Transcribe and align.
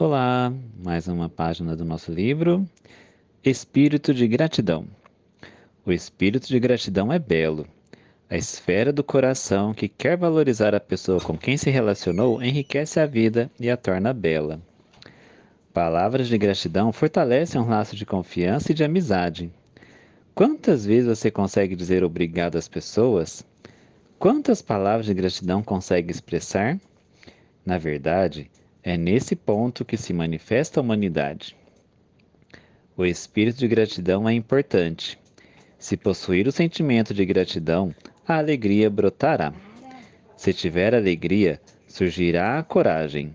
Olá, 0.00 0.54
mais 0.80 1.08
uma 1.08 1.28
página 1.28 1.74
do 1.74 1.84
nosso 1.84 2.12
livro 2.12 2.64
Espírito 3.42 4.14
de 4.14 4.28
Gratidão. 4.28 4.86
O 5.84 5.90
espírito 5.90 6.46
de 6.46 6.60
gratidão 6.60 7.12
é 7.12 7.18
belo. 7.18 7.66
A 8.30 8.36
esfera 8.36 8.92
do 8.92 9.02
coração 9.02 9.74
que 9.74 9.88
quer 9.88 10.16
valorizar 10.16 10.72
a 10.72 10.78
pessoa 10.78 11.20
com 11.20 11.36
quem 11.36 11.56
se 11.56 11.68
relacionou 11.68 12.40
enriquece 12.40 13.00
a 13.00 13.06
vida 13.06 13.50
e 13.58 13.68
a 13.68 13.76
torna 13.76 14.12
bela. 14.12 14.60
Palavras 15.74 16.28
de 16.28 16.38
gratidão 16.38 16.92
fortalecem 16.92 17.60
um 17.60 17.68
laço 17.68 17.96
de 17.96 18.06
confiança 18.06 18.70
e 18.70 18.76
de 18.76 18.84
amizade. 18.84 19.52
Quantas 20.32 20.86
vezes 20.86 21.08
você 21.18 21.28
consegue 21.28 21.74
dizer 21.74 22.04
obrigado 22.04 22.54
às 22.54 22.68
pessoas? 22.68 23.44
Quantas 24.16 24.62
palavras 24.62 25.06
de 25.06 25.14
gratidão 25.14 25.60
consegue 25.60 26.12
expressar? 26.12 26.78
Na 27.66 27.78
verdade, 27.78 28.48
é 28.88 28.96
nesse 28.96 29.36
ponto 29.36 29.84
que 29.84 29.98
se 29.98 30.14
manifesta 30.14 30.80
a 30.80 30.82
humanidade. 30.82 31.54
O 32.96 33.04
espírito 33.04 33.58
de 33.58 33.68
gratidão 33.68 34.26
é 34.26 34.32
importante. 34.32 35.18
Se 35.78 35.94
possuir 35.94 36.48
o 36.48 36.52
sentimento 36.52 37.12
de 37.12 37.22
gratidão, 37.26 37.94
a 38.26 38.38
alegria 38.38 38.88
brotará. 38.88 39.52
Se 40.38 40.54
tiver 40.54 40.94
alegria, 40.94 41.60
surgirá 41.86 42.58
a 42.58 42.62
coragem. 42.62 43.34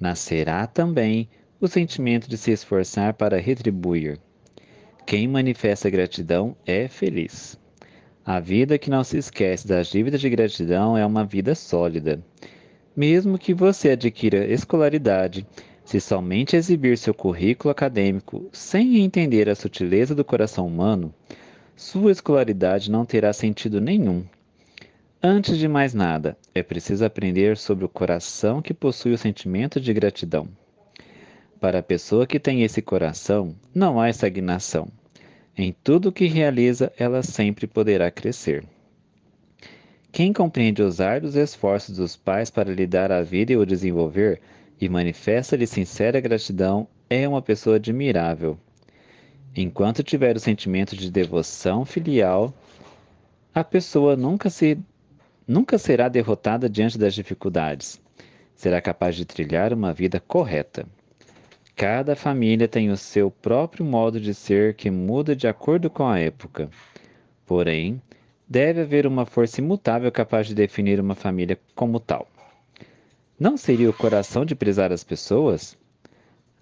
Nascerá 0.00 0.66
também 0.66 1.28
o 1.60 1.68
sentimento 1.68 2.26
de 2.26 2.38
se 2.38 2.52
esforçar 2.52 3.12
para 3.12 3.38
retribuir. 3.38 4.18
Quem 5.06 5.28
manifesta 5.28 5.90
gratidão 5.90 6.56
é 6.64 6.88
feliz. 6.88 7.60
A 8.24 8.40
vida 8.40 8.78
que 8.78 8.88
não 8.88 9.04
se 9.04 9.18
esquece 9.18 9.68
das 9.68 9.88
dívidas 9.88 10.22
de 10.22 10.30
gratidão 10.30 10.96
é 10.96 11.04
uma 11.04 11.26
vida 11.26 11.54
sólida. 11.54 12.24
Mesmo 12.96 13.36
que 13.38 13.52
você 13.52 13.90
adquira 13.90 14.46
escolaridade, 14.46 15.44
se 15.84 16.00
somente 16.00 16.54
exibir 16.54 16.96
seu 16.96 17.12
currículo 17.12 17.72
acadêmico 17.72 18.48
sem 18.52 18.98
entender 18.98 19.48
a 19.48 19.54
sutileza 19.56 20.14
do 20.14 20.24
coração 20.24 20.66
humano, 20.66 21.12
sua 21.74 22.12
escolaridade 22.12 22.90
não 22.90 23.04
terá 23.04 23.32
sentido 23.32 23.80
nenhum. 23.80 24.24
Antes 25.20 25.58
de 25.58 25.66
mais 25.66 25.92
nada, 25.92 26.36
é 26.54 26.62
preciso 26.62 27.04
aprender 27.04 27.56
sobre 27.56 27.84
o 27.84 27.88
coração 27.88 28.62
que 28.62 28.72
possui 28.72 29.12
o 29.12 29.18
sentimento 29.18 29.80
de 29.80 29.92
gratidão. 29.92 30.48
Para 31.58 31.80
a 31.80 31.82
pessoa 31.82 32.26
que 32.26 32.38
tem 32.38 32.62
esse 32.62 32.80
coração, 32.80 33.56
não 33.74 33.98
há 33.98 34.08
estagnação. 34.08 34.86
Em 35.56 35.74
tudo 35.82 36.10
o 36.10 36.12
que 36.12 36.26
realiza, 36.26 36.92
ela 36.96 37.22
sempre 37.22 37.66
poderá 37.66 38.10
crescer. 38.10 38.64
Quem 40.14 40.32
compreende 40.32 40.80
os 40.80 41.00
árduos 41.00 41.34
esforços 41.34 41.96
dos 41.96 42.14
pais 42.14 42.48
para 42.48 42.72
lhe 42.72 42.86
dar 42.86 43.10
a 43.10 43.20
vida 43.20 43.52
e 43.52 43.56
o 43.56 43.66
desenvolver 43.66 44.40
e 44.80 44.88
manifesta-lhe 44.88 45.66
sincera 45.66 46.20
gratidão 46.20 46.86
é 47.10 47.26
uma 47.26 47.42
pessoa 47.42 47.74
admirável. 47.74 48.56
Enquanto 49.56 50.04
tiver 50.04 50.36
o 50.36 50.38
sentimento 50.38 50.94
de 50.94 51.10
devoção 51.10 51.84
filial, 51.84 52.54
a 53.52 53.64
pessoa 53.64 54.14
nunca, 54.14 54.48
se, 54.50 54.78
nunca 55.48 55.78
será 55.78 56.08
derrotada 56.08 56.68
diante 56.68 56.96
das 56.96 57.12
dificuldades. 57.12 58.00
Será 58.54 58.80
capaz 58.80 59.16
de 59.16 59.24
trilhar 59.24 59.72
uma 59.72 59.92
vida 59.92 60.20
correta. 60.20 60.86
Cada 61.74 62.14
família 62.14 62.68
tem 62.68 62.88
o 62.88 62.96
seu 62.96 63.32
próprio 63.32 63.84
modo 63.84 64.20
de 64.20 64.32
ser 64.32 64.76
que 64.76 64.92
muda 64.92 65.34
de 65.34 65.48
acordo 65.48 65.90
com 65.90 66.06
a 66.06 66.20
época. 66.20 66.70
Porém, 67.44 68.00
deve 68.54 68.82
haver 68.82 69.04
uma 69.04 69.26
força 69.26 69.60
imutável 69.60 70.12
capaz 70.12 70.46
de 70.46 70.54
definir 70.54 71.00
uma 71.00 71.16
família 71.16 71.58
como 71.74 71.98
tal. 71.98 72.28
Não 73.36 73.56
seria 73.56 73.90
o 73.90 73.92
coração 73.92 74.44
de 74.44 74.54
prezar 74.54 74.92
as 74.92 75.02
pessoas? 75.02 75.76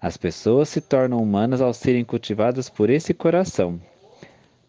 As 0.01 0.17
pessoas 0.17 0.69
se 0.69 0.81
tornam 0.81 1.21
humanas 1.21 1.61
ao 1.61 1.71
serem 1.71 2.03
cultivadas 2.03 2.67
por 2.67 2.89
esse 2.89 3.13
coração. 3.13 3.79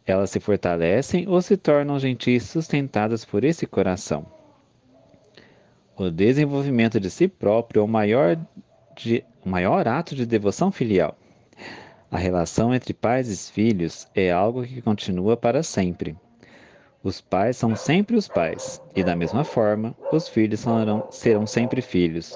Elas 0.04 0.28
se 0.28 0.38
fortalecem 0.38 1.26
ou 1.26 1.40
se 1.40 1.56
tornam 1.56 1.98
gentis 1.98 2.42
sustentadas 2.42 3.24
por 3.24 3.42
esse 3.42 3.66
coração. 3.66 4.26
O 5.96 6.10
desenvolvimento 6.10 7.00
de 7.00 7.08
si 7.08 7.26
próprio 7.26 7.80
é 7.80 7.82
o 7.84 7.88
maior, 7.88 8.36
de, 8.94 9.24
maior 9.42 9.88
ato 9.88 10.14
de 10.14 10.26
devoção 10.26 10.70
filial. 10.70 11.16
A 12.10 12.18
relação 12.18 12.74
entre 12.74 12.92
pais 12.92 13.30
e 13.30 13.50
filhos 13.50 14.06
é 14.14 14.30
algo 14.30 14.62
que 14.62 14.82
continua 14.82 15.38
para 15.38 15.62
sempre. 15.62 16.14
Os 17.04 17.20
pais 17.20 17.58
são 17.58 17.76
sempre 17.76 18.16
os 18.16 18.26
pais, 18.26 18.80
e 18.96 19.04
da 19.04 19.14
mesma 19.14 19.44
forma, 19.44 19.94
os 20.10 20.26
filhos 20.26 20.60
serão, 20.60 21.06
serão 21.10 21.46
sempre 21.46 21.82
filhos. 21.82 22.34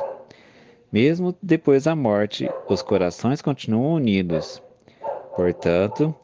Mesmo 0.93 1.35
depois 1.43 1.85
da 1.85 1.97
morte, 1.97 2.51
os 2.69 2.83
corações 2.83 3.41
continuam 3.41 3.95
unidos. 3.95 4.63
Portanto, 5.35 6.15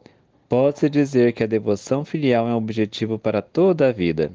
pode-se 0.46 0.90
dizer 0.90 1.32
que 1.32 1.42
a 1.42 1.46
devoção 1.46 2.04
filial 2.04 2.46
é 2.46 2.52
um 2.52 2.58
objetivo 2.58 3.18
para 3.18 3.40
toda 3.40 3.88
a 3.88 3.92
vida. 3.92 4.30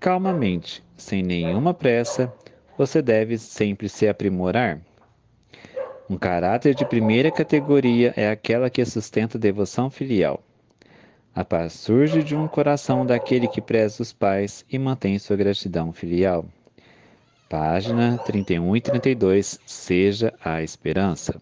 Calmamente, 0.00 0.82
sem 0.96 1.22
nenhuma 1.22 1.72
pressa, 1.72 2.32
você 2.76 3.00
deve 3.00 3.38
sempre 3.38 3.88
se 3.88 4.08
aprimorar. 4.08 4.80
Um 6.08 6.16
caráter 6.16 6.74
de 6.74 6.84
primeira 6.84 7.30
categoria 7.30 8.12
é 8.16 8.28
aquela 8.28 8.68
que 8.68 8.84
sustenta 8.84 9.38
a 9.38 9.40
devoção 9.40 9.88
filial. 9.88 10.42
A 11.34 11.44
paz 11.44 11.74
surge 11.74 12.24
de 12.24 12.34
um 12.34 12.48
coração 12.48 13.06
daquele 13.06 13.46
que 13.46 13.60
preza 13.60 14.02
os 14.02 14.12
pais 14.12 14.64
e 14.68 14.78
mantém 14.78 15.18
sua 15.18 15.36
gratidão 15.36 15.92
filial. 15.92 16.44
Página 17.48 18.18
31 18.18 18.76
e 18.76 18.80
32. 18.80 19.60
Seja 19.64 20.34
a 20.44 20.62
esperança. 20.62 21.40